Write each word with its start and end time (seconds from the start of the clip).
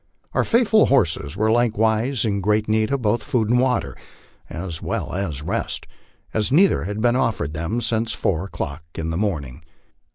Our 0.33 0.43
faithful 0.43 0.87
horses 0.87 1.37
were 1.37 1.51
likewise 1.51 2.25
in 2.25 2.41
great 2.41 2.67
need 2.67 2.89
of 2.91 3.03
both 3.03 3.21
food 3.21 3.51
and 3.51 3.59
water, 3.59 3.95
as 4.49 4.81
well 4.81 5.13
as 5.13 5.43
rest, 5.43 5.85
as 6.33 6.51
neither 6.51 6.85
had 6.85 7.01
been 7.01 7.15
offered 7.15 7.53
them 7.53 7.79
since 7.81 8.11
four 8.11 8.45
o'clock 8.45 8.81
in 8.95 9.11
the 9.11 9.15
morning. 9.17 9.63